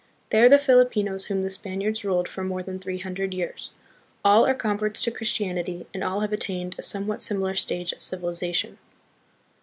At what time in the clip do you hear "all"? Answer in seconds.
4.25-4.47, 6.03-6.21